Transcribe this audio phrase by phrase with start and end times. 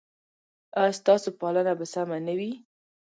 [0.79, 2.51] ایا ستاسو پالنه به سمه نه وي؟